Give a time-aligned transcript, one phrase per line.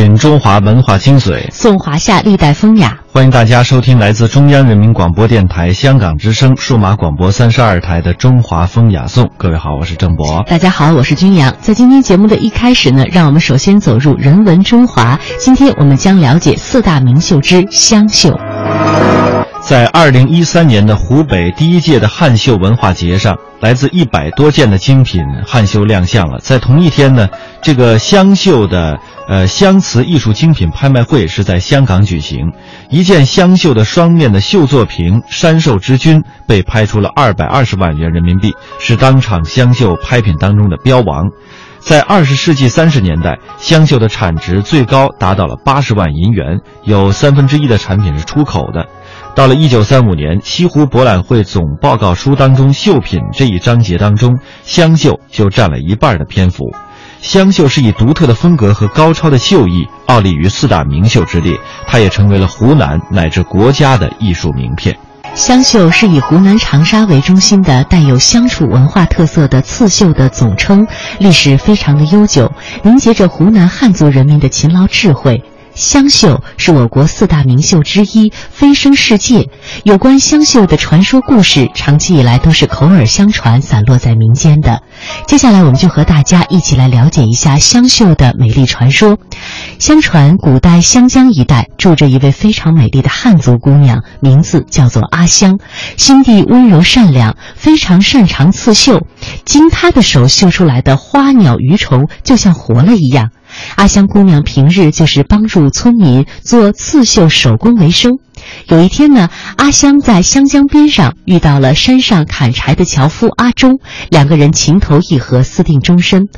[0.00, 2.96] 品中华文化精髓，颂华夏历代风雅。
[3.12, 9.24] 欢迎大家收听来自中央人民广播电台香港之声数码广播三十二台的《中华风雅颂》。
[9.36, 10.44] 各位好，我是郑博。
[10.46, 11.52] 大家好，我是君阳。
[11.60, 15.18] 在今天节目的一开始呢，让我们首先走入人文中华。
[15.36, 18.38] 今天我们将了解四大名秀之湘绣。
[19.68, 26.38] 在二零一三年的湖北第一届的汉绣文化节上，来自一百多件的精品汉绣亮相了。
[26.38, 27.28] 在同一天呢，
[27.60, 32.50] 这个湘绣的呃湘瓷艺术精品拍卖会是在香港举行。
[32.88, 41.26] 一件湘绣的双面的绣作品“山寿之君”被拍出了二百二十万元人民币，是当场湘绣拍品当中的标王。
[41.78, 48.88] 在二十世纪三十年代，湘绣的产值最高达到了八十万银元，有三分之一的产品是出口的。
[49.38, 56.64] 到了一九三五年，西湖博览会总报告书当中绣品这一章节当中，湘绣就占了一半的篇幅。
[57.20, 64.98] 湘绣是以独特的风格和高超的绣艺，傲立于四大名绣之列，它也成为了湖南乃至国家的艺术名片。
[65.36, 70.84] 湘绣是以湖南长沙为中心的带有湘楚文化特色的刺绣的总称，
[71.20, 72.50] 历史非常的悠久，
[72.82, 75.44] 凝结着湖南汉族人民的勤劳智慧。
[75.78, 79.48] 湘绣是我国四大名绣之一，飞升世界。
[79.84, 84.82] 有关湘绣的传说故事，长期以来都是口耳相传，散落在民间的。
[85.28, 89.18] 接下来，我们就和大家一起来了解一下湘绣的美丽传说。
[89.78, 95.60] 相传，古代湘江一带住着一位非常美丽的汉族姑娘，名字叫做阿香，
[95.96, 99.06] 心地温柔善良，非常擅长刺绣。
[99.44, 103.30] 经她的手绣出来的花鸟鱼虫，就像活了一样。
[103.76, 108.18] 阿香姑娘平日就是帮助村民做刺绣手工为生。
[108.68, 116.28] 有一天呢，阿香在湘江边上遇到了山上砍柴的樵夫阿忠，两个人情投意合，私定终身。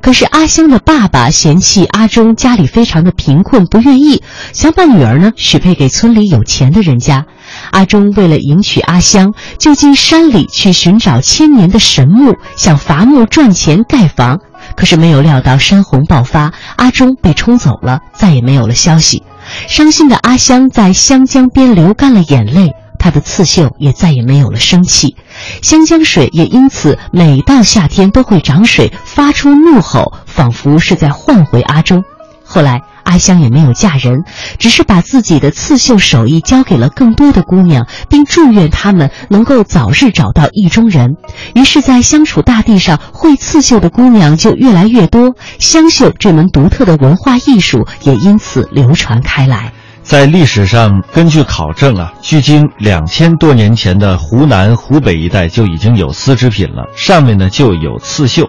[0.00, 4.22] 可是阿香的爸爸嫌弃阿忠家里非常的贫困，不愿意，
[4.54, 7.26] 想把女儿呢许配给村里有钱的人家。
[7.70, 14.40] 阿忠为了迎娶阿香，就进山里去寻找千年的神木，想伐木赚钱盖房。
[14.76, 19.22] 可是没有料到山洪爆发，阿忠被冲走了，再也没有了消息。
[19.68, 25.16] 伤心的阿香在湘江边流干了眼泪，她的刺绣也再也没有了生气。
[25.62, 32.04] 湘江水也因此每到夏天都会涨水，发出怒吼，仿佛是在唤回阿忠。
[32.44, 34.22] 后来，阿香也没有嫁人，
[34.56, 41.16] 只是把自己的刺绣手艺交给了更多的姑娘，并祝愿她们能够早日找到意中人。
[41.56, 49.72] 于是，在湘楚大地上，会刺绣的姑娘就越来越多，湘绣这门独特的文化艺术也因此流传开来。
[50.02, 58.48] 在历史上，根据考证啊，距今两千多年前的湖南、湖北一带就已经有丝织品了，上面呢就有刺绣。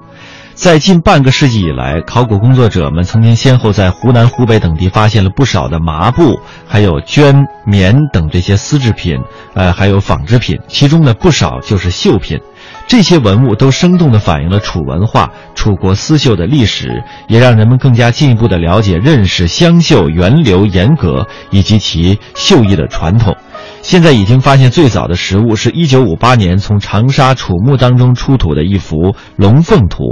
[0.61, 9.17] 在近半个世纪以来，考古工作者们曾经先后在湖南、湖北等地发现了不少的麻布，还有绢、棉等这些丝制品，
[9.55, 12.39] 呃，还有纺织品，其中呢不少就是绣品。
[12.87, 23.35] 这些文物都生动地反映了楚文化、楚国丝绣的历史，也让人们更加进一步地了解、认识湘绣源流严格以及其绣艺的传统。
[23.81, 28.97] 现在已经发现最早的实物是一九五八年从长沙楚墓当中出土的一幅
[29.35, 30.03] 《龙凤图》。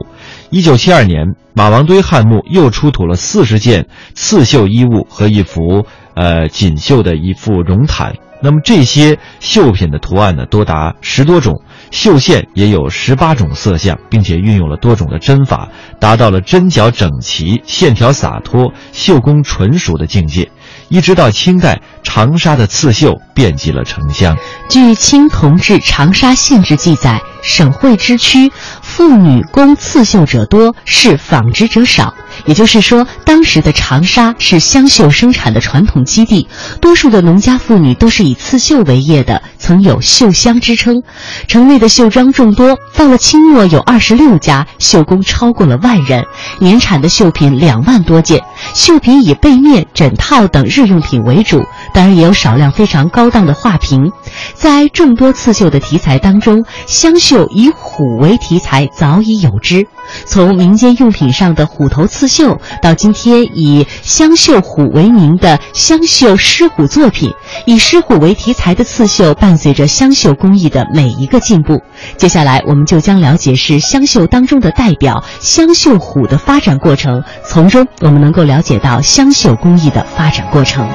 [0.50, 5.86] 一九七二年，马王堆汉墓又出土了四十件刺绣衣物和一幅
[6.16, 8.16] 呃锦绣的一副绒毯。
[8.42, 11.62] 那么这些绣品的图案呢，多达十多种，
[11.92, 15.70] 绣线也有十八种色相，并且运用了多种的针法，
[16.00, 20.50] 达到了针脚整齐、线条洒脱、绣工纯熟的境界。
[20.88, 24.38] 一直到清代，长沙的刺绣遍及了城乡。
[24.70, 28.52] 据《清同治长沙县志》记载，省会之区，
[28.82, 32.14] 妇女工刺绣者多，是纺织者少。
[32.50, 36.48] 也就是说，当时的长沙是湘绣生产的传统基地，
[36.82, 41.04] 多数的农家妇女都是以刺绣为业的，曾有“绣乡”之称。
[41.48, 46.26] 城内的绣庄众多，到了清末有二十六家，绣工超过了万人，
[46.58, 48.42] 年产的绣品两万多件。
[48.74, 51.64] 绣品以被面、枕套等日用品为主，
[51.94, 54.12] 当然也有少量非常高档的画屏。
[54.56, 59.86] 在众多刺绣的题材当中，湘绣以虎为题材早已有之。
[60.26, 67.34] 从民间用品上的虎头刺绣，绣到今天以湘绣虎为名的湘绣狮虎作品
[67.66, 71.82] 以狮虎为题材的刺绣伴随着湘绣工艺的每一个进步。
[72.16, 80.88] 接下来我们就将了解是湘绣当中的代表湘绣虎的发展过程从中我们能够了解到湘绣工艺的发展过程。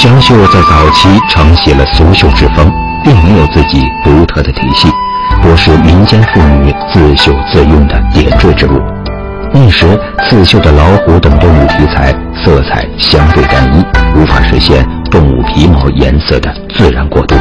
[0.00, 2.77] 湘绣在早期承袭了苏绣之风。
[3.04, 4.88] 并没有自己独特的体系，
[5.42, 8.80] 多是民间妇女自绣自用的点缀之物。
[9.52, 9.86] 那时
[10.24, 13.82] 刺绣的老虎等动物题材色彩相对单一，
[14.18, 17.34] 无法实现动物皮毛颜色的自然过渡。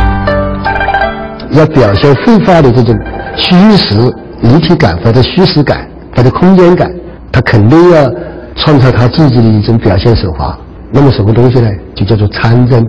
[1.52, 2.98] 要表现绘画的这种
[3.36, 3.96] 虚实
[4.42, 6.90] 立体感或者虚实感或者空间感，
[7.32, 8.10] 他肯定要
[8.56, 10.58] 创造他自己的一种表现手法。
[10.92, 11.70] 那么什么东西呢？
[11.94, 12.86] 就叫做参针，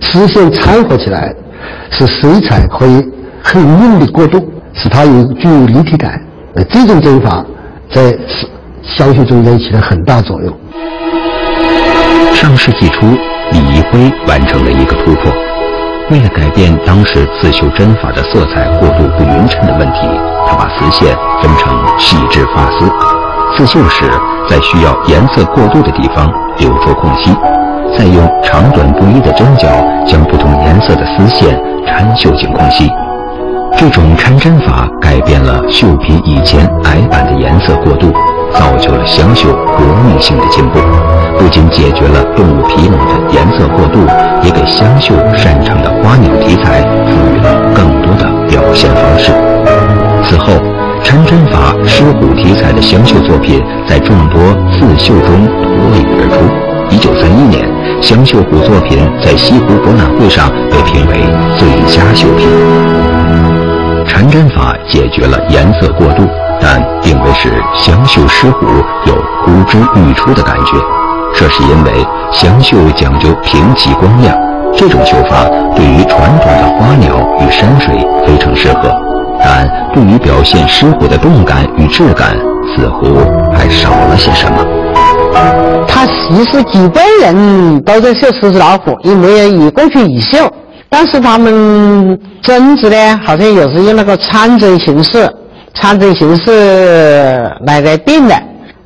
[0.00, 1.34] 丝线掺和起来，
[1.90, 3.02] 使水彩可以
[3.42, 4.38] 很硬的过渡，
[4.72, 6.20] 使它有具有立体感。
[6.54, 7.44] 呃，这种针法
[7.90, 8.16] 在
[8.82, 10.56] 香绣中间起了很大作用。
[12.34, 13.06] 上世纪初，
[13.52, 15.32] 李仪辉完成了一个突破，
[16.10, 20.00] 为了改变当时刺绣针法的色彩过渡不匀称的问题，
[20.46, 22.88] 他把丝线分成细致发丝，
[23.56, 24.04] 刺绣时
[24.48, 26.30] 在需要颜色过渡的地方。
[26.58, 27.34] 留出空隙，
[27.96, 29.68] 再用长短不一的针脚
[30.06, 32.90] 将不同颜色的丝线缠绣进空隙。
[33.76, 38.12] 这种缠针法改变了绣品以前矮板的颜色过渡，
[38.52, 40.78] 造就了湘绣革命性的进步。
[41.38, 43.98] 不仅解决了动物皮毛的颜色过渡，
[44.44, 49.32] 也给湘绣擅长的花鸟题材赋予了更多的表现方式。
[50.24, 50.52] 此后，
[51.02, 54.38] 缠针法狮虎题材的湘绣作品在众多
[54.70, 56.94] 刺绣中脱颖而出。
[56.94, 57.66] 一九三一年，
[58.02, 61.14] 湘绣虎作品在西湖博览会上被评为
[61.56, 62.48] 最佳绣品。
[64.04, 66.26] 缠针法解决了颜色过渡，
[66.60, 68.66] 但并未使湘绣狮虎
[69.06, 69.14] 有
[69.44, 70.76] 呼之欲出的感觉。
[71.32, 71.92] 这是因为
[72.32, 74.36] 湘绣讲究平齐光亮，
[74.76, 78.90] 这种绣法对于传统的花鸟与山水非常适合。
[79.44, 82.36] 但对于表现狮虎的动感与质感，
[82.76, 83.16] 似乎
[83.52, 84.71] 还少了些什么。
[85.88, 90.38] 他其实几辈人都在绣狮子老虎，也没有以过去以绣。
[90.88, 95.26] 但是他们针织呢，好像也是用那个参针形式，
[95.74, 98.34] 参针形式来来定的。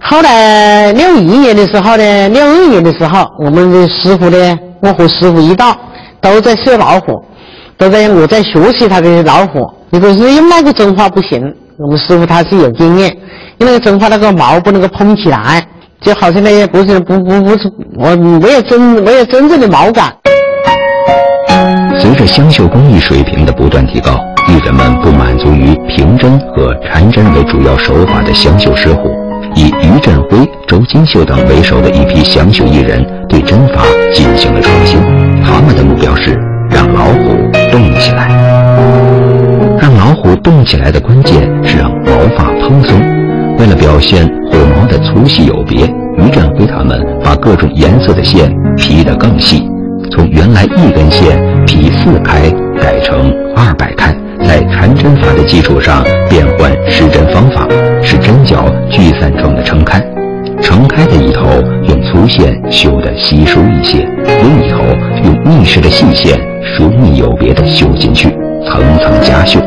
[0.01, 5.77] 后来六一年的时候呢，六二年的时候，我们的师傅呢，我和师傅一道
[6.21, 7.21] 都在绣老虎，
[7.77, 9.69] 都在我在学习他的老虎。
[9.91, 11.43] 如果是用那个针法不行，
[11.79, 13.11] 我们师傅他是有经验，
[13.59, 15.67] 用那个针法那个毛不能够蓬起来，
[16.01, 20.13] 就好像那些不是不不不是我没有真没有真正的毛感。
[21.99, 29.11] 随着湘绣工艺水平的不断提高，艺人们不满足于平针和缠针为主要手法的湘绣师傅，
[29.55, 33.83] 以于振辉、周金秀等为首的一批湘绣艺人对针法
[34.13, 35.01] 进行了创新。
[35.43, 36.39] 他们的目标是
[36.71, 37.35] 让老虎
[37.73, 38.29] 动起来。
[39.81, 43.16] 让老虎动起来的关键是让毛发蓬松。
[43.67, 45.79] 为了表现虎毛的粗细有别，
[46.19, 49.69] 于振辉他们把各种颜色的线劈得更细，
[50.13, 51.37] 从原来一根线
[51.67, 52.49] 劈四开
[52.81, 54.15] 改成二百开，
[54.47, 57.67] 在缠针法的基础上变换施针方法，
[58.05, 60.01] 使针脚聚散状的撑开。
[60.63, 61.43] 撑开的一头
[61.89, 64.09] 用粗线绣得稀疏一些，
[64.45, 64.79] 另一头
[65.25, 68.29] 用密实的细线疏密有别地绣进去。
[68.65, 69.59] 层层加绣，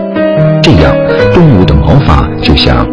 [0.63, 0.95] 这样
[1.33, 2.87] 动物的毛发就像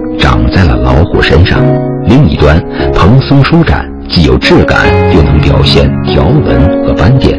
[0.56, 1.60] 在了老虎身上。
[2.06, 2.58] 另一端
[2.94, 7.38] 蓬松舒展，既有质感，又能表现条纹和斑点，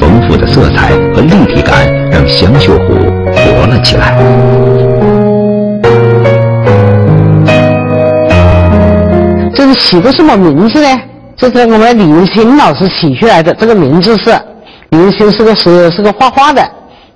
[0.00, 2.94] 丰富的色彩和立体感让香绣虎
[3.30, 4.18] 活了起来。
[9.54, 11.00] 这是起个什么名字呢？
[11.36, 13.54] 这是我们李云清老师起出来的。
[13.54, 14.36] 这个名字是
[14.88, 16.68] 李云清是个是是个画画的。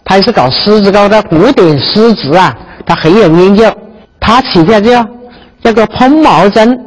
[0.04, 2.54] 他也是搞狮子高的古典狮子啊，
[2.86, 3.64] 他很有研究。
[4.20, 5.04] 他起的叫
[5.64, 6.78] 叫个蓬毛针。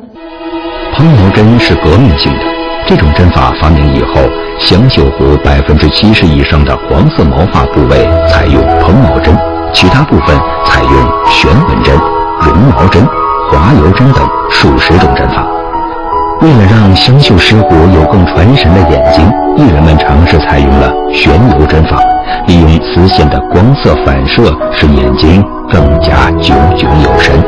[0.95, 2.39] 蓬毛针是革命性的，
[2.85, 4.21] 这种针法发明以后，
[4.59, 9.35] 香绣虎百分之七十以上的黄色毛发部位采用蓬毛针，
[9.73, 10.91] 其他部分采用
[11.25, 11.97] 旋纹针、
[12.39, 13.03] 绒毛针、
[13.49, 15.43] 滑油针等数十种针法。
[16.41, 21.97] 为了让香绣狮虎有更传神的眼睛，艺人们尝试采用了旋油针法。
[22.45, 27.43] 利用丝线的光色反射，使眼睛更加炯炯有神。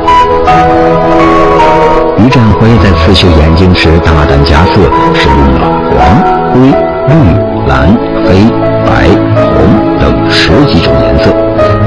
[2.18, 4.80] 于占辉在刺绣眼睛时大胆加色，
[5.14, 5.98] 使用了黄、
[6.52, 6.60] 灰、
[7.08, 7.12] 绿、
[7.66, 8.28] 蓝、黑、
[8.86, 11.30] 白、红等十几种颜色，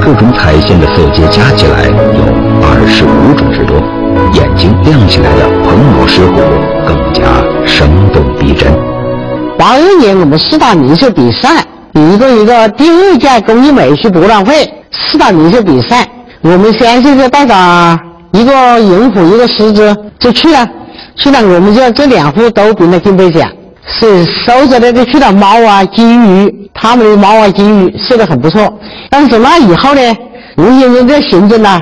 [0.00, 2.24] 各种彩线的色阶加起来有
[2.62, 3.76] 二十五种之多。
[4.32, 6.40] 眼睛亮起来的蓬毛狮虎
[6.86, 7.22] 更加
[7.66, 8.72] 生动逼真。
[9.58, 11.64] 八二年我们四大名绣比赛。
[11.94, 16.04] 一个一个第二届工艺美术博览会四大名绣比赛，
[16.42, 17.54] 我们乡县就带着
[18.34, 20.68] 一个银虎，一个狮子就去了，
[21.14, 23.48] 去了我们就这两户都评了金杯奖。
[23.86, 28.76] 是收着那个去了猫啊、金鱼，他们的猫啊、金鱼写的很不错。
[29.08, 30.00] 但是从那以后呢，
[30.56, 31.78] 无形中的形成了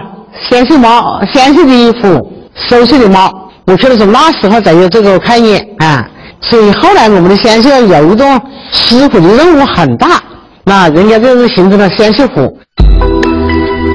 [0.50, 2.30] 先是猫、先是的虎、
[2.68, 3.32] 收血的猫。
[3.64, 6.06] 我觉得从那时候才有这个概念啊。
[6.42, 8.38] 所以后来我们的鲜血有一种
[8.73, 10.21] 师傅的任务很大，
[10.64, 12.59] 那人家就是形成了先是虎。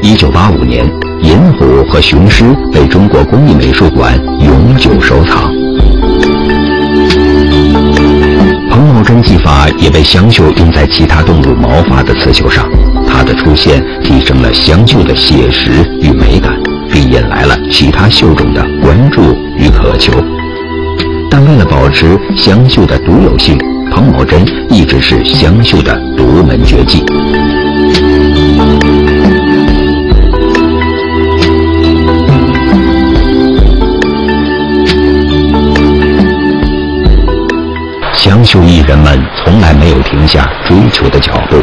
[0.01, 0.85] 一九八五年，
[1.21, 5.51] 银虎和雄狮被中国工艺美术馆永久收藏。
[8.69, 12.69] 彭毛针技法也被香绣用在其他动物毛发的刺绣上，
[13.07, 16.53] 它的出现提升了香绣的写实与美感，
[16.91, 19.21] 并引来了其他绣种的关注
[19.57, 20.13] 与渴求。
[21.29, 23.57] 但为了保持香绣的独有性，
[23.91, 27.03] 彭毛针一直是香绣的独门绝技。
[38.47, 41.57] 绣艺人们从来没有停下追求的脚步。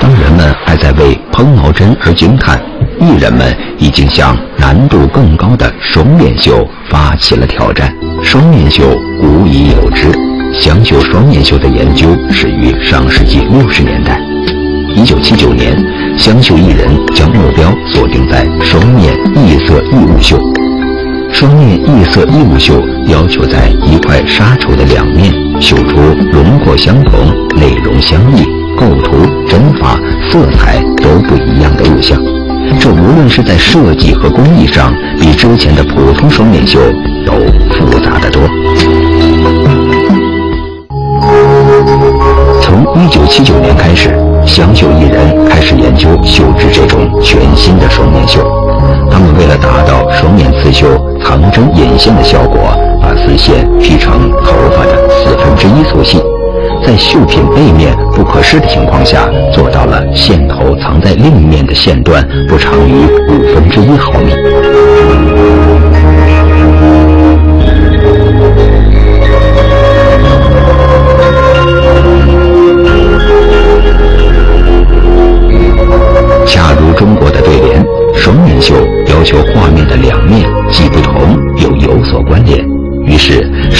[0.00, 2.60] 当人们还在为蓬毛针而惊叹，
[3.00, 7.94] 艺人们已经向难度更高的双面绣发起了挑战。
[8.24, 8.82] 双面绣
[9.20, 10.10] 古已有之，
[10.52, 14.20] 湘绣双面绣的研究始于上世纪六十年代。
[14.96, 15.72] 一九七九年，
[16.18, 20.36] 湘绣艺人将目标锁定在双面异色异物绣。
[21.32, 25.96] 双面异色异物绣要求在一块纱绸的两面绣出
[26.32, 27.20] 轮廓相同、
[27.56, 28.44] 内容相异、
[28.76, 29.16] 构图、
[29.48, 29.98] 针法、
[30.30, 32.20] 色彩都不一样的物象。
[32.80, 36.78] 这无论是在设计和工艺上，比之前的普通双面绣
[37.24, 37.32] 都
[37.74, 38.42] 复杂得多。
[42.60, 44.10] 从一九七九年开始，
[44.46, 48.40] 湘绣艺人开始研究绣制这种全新的双面绣。
[49.10, 50.86] 他们为了达到双面刺绣
[51.22, 56.16] 藏针引线的效果，把丝线劈成头发的四分之一粗细，
[56.82, 64.32] 在绣品背面不可视的情况下，做到了线头藏在另一面的线段不长于五分之一毫米。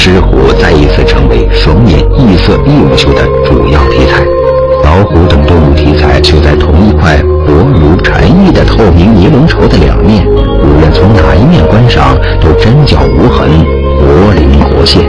[0.05, 4.23] 狮虎再一次成为双面异色异物绣的主要题材。
[4.85, 13.49] 老虎等动物题材就在同一块薄如蝉翼的透明尼龙绸的两面，无论从哪一面观赏，都针脚无痕，
[13.97, 15.05] 活灵活现。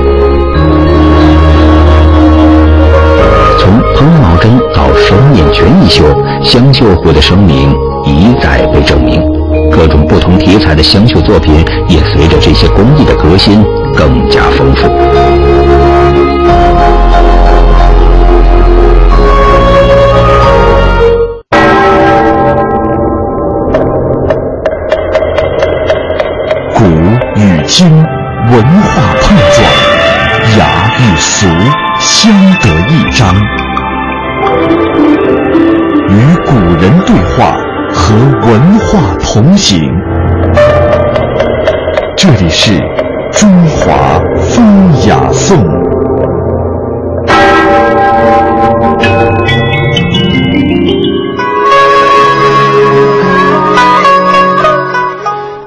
[3.60, 6.06] 从蓬毛针到双面全异绣，
[6.42, 7.76] 湘绣虎的声名
[8.06, 9.45] 一再被证明。
[9.76, 11.54] 各种不同题材的香绣作品
[11.90, 13.62] 也随着这些工艺的革新
[13.94, 14.88] 更加丰富。
[26.74, 26.86] 古
[27.36, 27.86] 与今，
[28.52, 31.48] 文化碰撞，雅与俗
[32.00, 33.12] 相得益
[38.06, 39.82] 和文化同行。
[42.16, 42.78] 这里是
[43.32, 45.85] 中华风雅颂。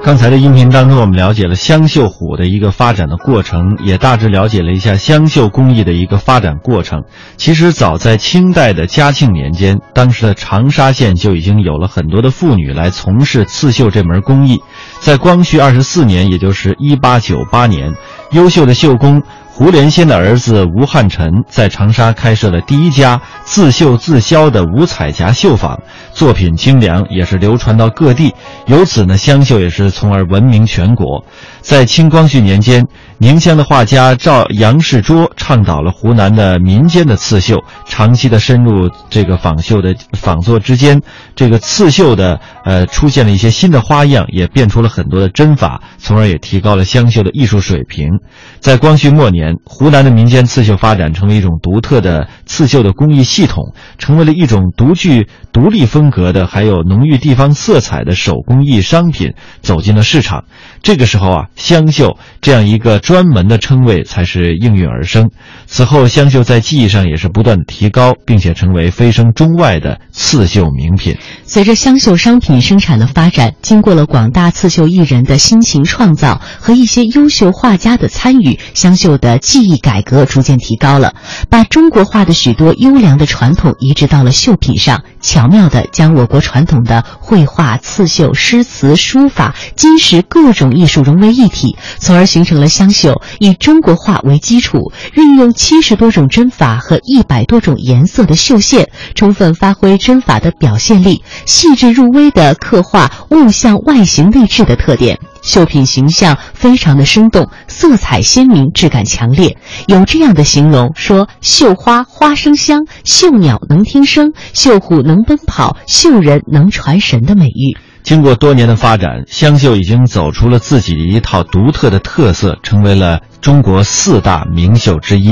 [0.09, 7.05] 刚才的音频当中，我们了解了湘绣虎的一个发展的过程，也大致了解了一下湘绣工艺的一个发展过程。
[7.37, 14.63] 其实早在清代的嘉庆年间，当时的长沙县就已经有了很多的妇女来从事刺绣这门工艺。
[15.01, 17.93] 在光绪二十四年，也就是一八九八年，
[18.31, 19.23] 优秀的绣工。
[19.59, 25.83] 胡连仙的儿子吴汉臣在长沙开设了第一家自绣自销的五彩夹绣坊，
[26.15, 28.33] 作品精良，也是流传到各地。
[28.67, 31.25] 由此呢，湘绣也是从而闻名全国。
[31.61, 32.87] 在清光绪年间，
[33.21, 41.03] 宁乡的画家赵杨世卓倡导了湖南的民间的刺绣，长期的深入这个仿绣的仿作之间，
[41.35, 48.21] 这个刺绣的呃出现了一些新的花样，也变出了很多的针法，从而也提高了湘绣的艺术水平。
[48.61, 49.57] 在光绪末年。
[49.65, 60.45] 湖南的民间刺绣发展成为一种独特的刺绣的工艺系统，成为了一种独具独立风格的、还有浓郁地方色彩的手工艺商品，走进了市场。
[60.83, 65.31] 这个时候啊，湘绣这样一个专门的称谓才是应运而生。
[65.65, 71.17] 此后，香绣在技艺上也是不断提高，并且成为飞升中外的刺绣名品。
[71.47, 81.15] 随着香绣商品生产的发展，经过了广大刺绣艺人的辛勤创造和一些优秀画家的参与，香绣的技艺改革逐渐提高了，
[81.49, 101.23] 把中国画的许多优良的传统移植到了绣品上，巧妙地将我国传统的绘画、刺绣、诗词、书法、金石各种艺术融为一体，从而形成了湘绣以中国画为基础，运用七十多种针法和一百多种颜色的绣线，充分发挥针法的表现力。
[101.47, 109.57] 细致入微地刻画物象外形内质的特点，绣品形象非常的生动，色彩鲜明，质感强烈。
[109.87, 117.77] 有这样的形容说：绣花花生香，绣鸟能听声，绣虎能奔跑，绣人能传神的美誉。
[118.03, 125.27] 经过多年的发展，湘绣已经走出了自己的一套独特的特色，成为了中国四大名绣之一。